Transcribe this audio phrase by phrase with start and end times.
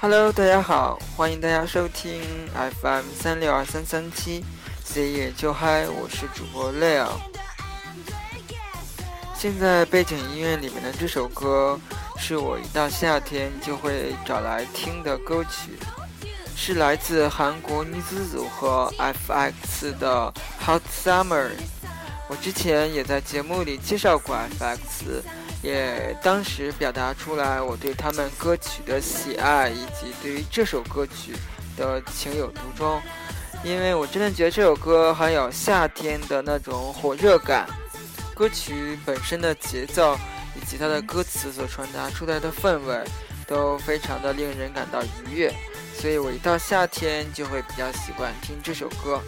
[0.00, 2.22] Hello，大家好，欢迎大家收听
[2.80, 4.44] FM 三六二三三七
[4.84, 7.08] ，C 夜就嗨，我是主播 Leo。
[9.34, 11.76] 现在背景音乐里面的这首歌，
[12.16, 15.76] 是我一到夏天就会找来听的歌曲，
[16.54, 20.32] 是来自韩国女子组合 FX 的
[20.64, 21.50] Hot Summer。
[22.28, 25.22] 我之前也在节目里介绍过 FX，
[25.62, 31.34] 也当时表达出来我对他们歌曲的喜爱，以及对于这首歌曲
[31.76, 33.00] 的情有独钟，
[33.64, 37.66] 因为我真的觉得这首歌很有夏天的那种火热感，
[38.34, 40.14] 歌曲本身的节奏
[40.54, 43.02] 以及它的歌词所传达出来的氛围
[43.46, 45.50] 都非常的令人感到愉悦，
[45.98, 49.18] 所以我一到夏天就会比较习惯听这首歌。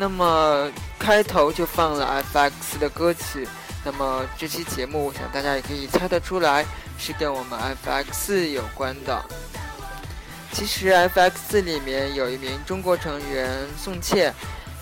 [0.00, 3.48] 那么开头就放了 FX 的歌曲，
[3.84, 6.64] 那么这期节目，我想大家也可以猜得出来，
[6.96, 9.20] 是跟我们 FX 有关的。
[10.52, 14.32] 其实 FX 里面有一名中国成员宋茜，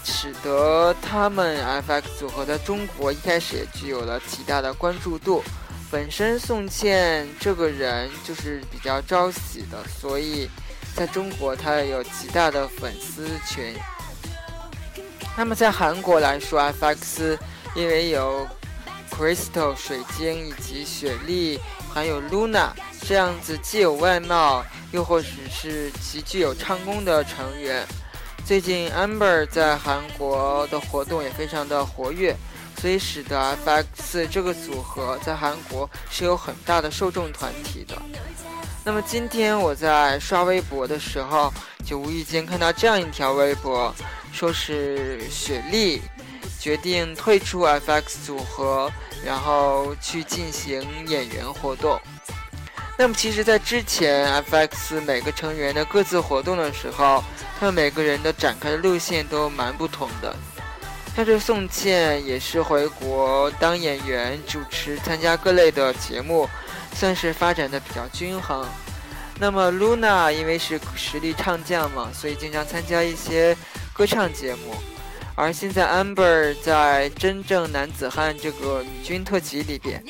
[0.04, 5.42] 使得他们 FX 组合在中国一开始也具有了极大的关注度。
[5.90, 10.48] 本身宋茜这个人就是比较招喜的，所以
[10.94, 13.74] 在中国她有极大的粉丝群。
[15.36, 17.38] 那么在韩国来说，FX
[17.74, 18.48] 因为有
[19.10, 21.60] Crystal 水晶以及雪莉，
[21.92, 22.70] 还有 Luna
[23.02, 27.86] 这样子既有外貌又或者是极具有唱功的成员。
[28.46, 32.34] 最近 Amber 在韩国的活动也非常的活跃，
[32.80, 37.94] 所以使得 FX 这个组合在韩国是有很大的受众团体的。
[38.82, 41.52] 那么今天我在刷微博的时候，
[41.84, 43.94] 就无意间看到这样一条微博。
[44.36, 46.02] 说是雪莉
[46.60, 48.92] 决定退出 FX 组合，
[49.24, 51.98] 然后去进行演员活动。
[52.98, 57.24] 那么，其实，在之前 FX 每个成员的各自活动的时候，
[57.58, 60.36] 他们每个人的展开的路线都蛮不同的。
[61.16, 66.46] 像这宋茜也是回国当演员、主持、参加各类的节目，
[66.94, 68.68] 算是发展的比较均衡。
[69.38, 73.56] 那么 Luna 因为是实力唱将嘛，所以经常参加一些。
[73.96, 74.74] 歌唱节目，
[75.34, 80.04] 而现在 Amber 在真正男子汉这个女军特辑里边，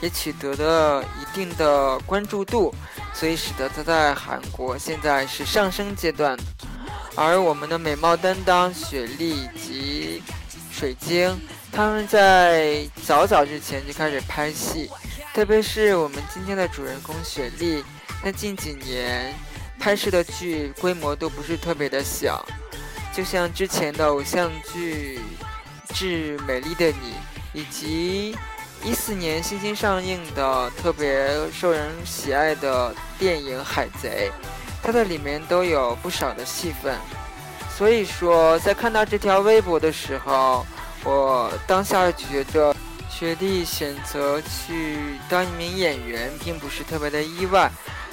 [0.00, 2.74] 也取得了一定的关注度，
[3.12, 6.38] 所以使得她在韩国现在是上升阶段。
[7.14, 10.22] 而我们的美貌担当雪莉及
[10.72, 11.38] 水晶，
[11.70, 14.90] 他们在早早之前就开始拍戏，
[15.34, 17.84] 特别是我们今天的主人公雪莉，
[18.24, 19.34] 在近几年
[19.78, 22.42] 拍摄的剧规模都不是特别的小。
[23.16, 25.18] 就像之前的偶像剧
[25.94, 26.92] 《致美丽的你》，
[27.54, 28.36] 以及
[28.84, 34.30] 一四年新兴上映的特别受人喜爱的电影《海贼》，
[34.82, 36.94] 它在里面都有不少的戏份。
[37.74, 40.66] 所以说，在看到这条微博的时候，
[41.02, 42.76] 我当下觉得
[43.08, 47.72] 学弟选择去当一名演员，并不是特别的意外。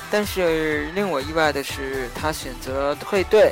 [0.09, 3.52] 但是令我意外的是，他选择退队。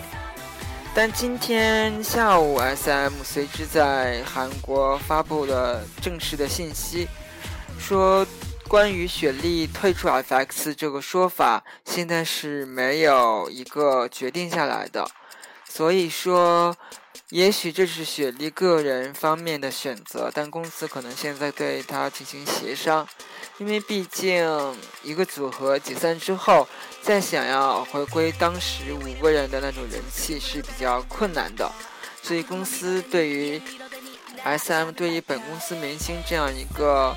[0.94, 7.08] 但今天下午，S.M 随之在韩国发布了正式的信息，
[7.80, 8.28] 说
[8.68, 15.10] 关于雪莉退出 F.X 这个说法，现在是没有一个决定下来的。
[15.66, 16.76] 所以说，
[17.32, 23.08] 也许这是雪莉个人方面的选择，但公司可能现在对他进行协商。
[23.58, 24.46] 因为毕竟
[25.02, 26.68] 一个组合解散之后，
[27.02, 31.72] 再想要回归当时五个人的那种人气是比较困难的，
[32.22, 33.62] 所以公司对于
[34.44, 37.16] S.M 对于本公司明星这样一个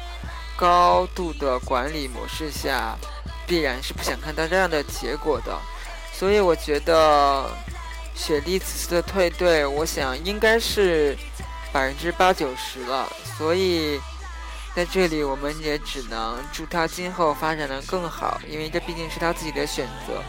[0.57, 2.97] 高度的管理模式下，
[3.49, 5.59] 必然是不想看到这样的结果的。
[6.13, 7.51] 所以我觉得
[8.15, 11.16] 雪莉此次的退队，我想应该是
[11.72, 13.09] 百分之八九十了。
[13.37, 14.01] 所以。
[14.77, 20.21] 在这里，我们也只能祝他今后发展的更好，因为这毕竟是他自己的选择。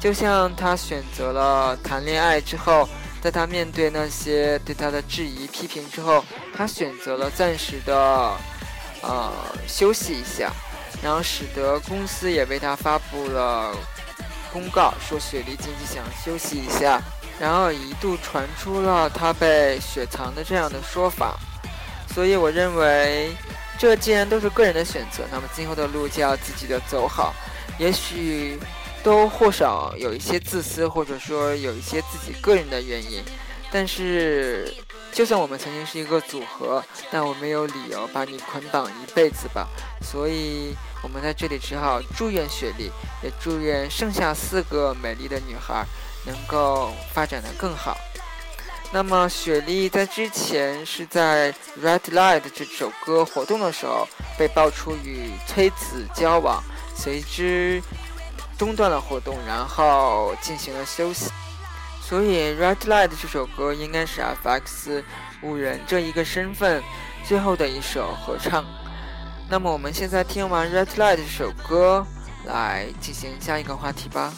[0.00, 2.88] 就像他选择了谈恋爱之后，
[3.20, 6.24] 在他面对那些对他的质疑、批评之后，
[6.56, 8.36] 他选择了暂时的
[9.00, 9.32] 呃
[9.66, 10.52] 休息一下，
[11.02, 13.74] 然后使得公司也为他发布了
[14.52, 17.00] 公告，说雪莉经济想休息一下，
[17.40, 21.38] 然后一度传出了他被雪藏的这样的说法。
[22.14, 23.30] 所以我认为。
[23.78, 27.34] 这既然都是个人的选择，那么今后的路就要自己的走好。
[27.78, 28.56] 也许
[29.02, 33.24] 都或少有一些自私，或者说有一些自己个人的原因，
[33.72, 34.72] 但是
[35.12, 39.68] 就算我们曾经是一个组合，但我没有理由把你捆绑一辈子吧。
[40.00, 42.90] 所以，我们在这里只好祝愿雪莉，
[43.22, 45.84] 也祝愿剩下四个美丽的女孩
[46.24, 47.96] 能够发展的更好。
[48.90, 54.08] 那么，雪莉在之前是在《Red Light》这首歌活动的时候
[54.38, 56.62] 被爆出与崔子交往，
[56.96, 57.82] 随之
[58.58, 61.30] 中断了活动，然后进行了休息。
[62.12, 65.02] 所以，《Red Light》这首歌应该是 F.X.
[65.40, 66.82] 五人这一个身份
[67.24, 68.66] 最后的一首合唱。
[69.48, 72.06] 那么，我们现在听完《Red Light》这首歌，
[72.44, 74.30] 来进行下一个话题吧。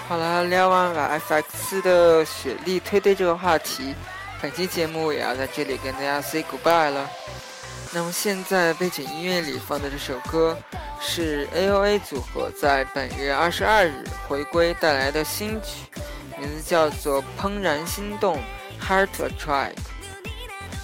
[0.08, 3.96] 好了，聊完了 F.X 的雪莉推推这个话题，
[4.42, 7.10] 本期节目也要在这里跟大家 say goodbye 了。
[7.92, 10.56] 那么现在背景音乐里放的这首歌
[11.02, 15.88] 是 A.O.A 组合在本月二十二日回归带来的新曲，
[16.40, 18.38] 名字叫做《怦然心动》
[18.88, 19.76] （Heart Attract）。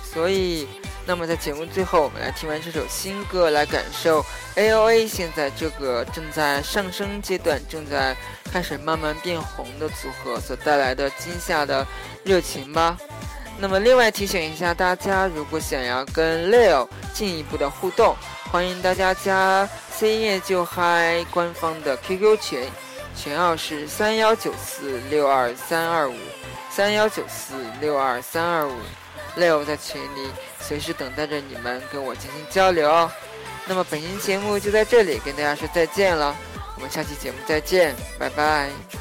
[0.04, 0.68] 所以，
[1.06, 4.26] 那么在节目最后，我们来听完这首新歌，来感受
[4.56, 8.16] A.O.A 现在这个正在上升阶段、正在
[8.52, 11.88] 开始慢慢变红的组合所带来的今夏的
[12.24, 12.98] 热情吧。
[13.58, 18.16] 那么，另外提醒一下大家，如果想要跟 Leo 进一步的互动，
[18.52, 22.70] 欢迎大家加 C 夜就嗨官方的 QQ 群，
[23.16, 26.16] 群号是三幺九四六二三二五，
[26.70, 28.76] 三幺九四六二三二五，
[29.36, 30.30] 六在群里
[30.60, 33.12] 随时等待着你们跟我进行交流哦。
[33.68, 36.36] 那么，本期节目就在这里跟大家说再见了。
[36.76, 39.01] 我们下期节目再见，拜拜。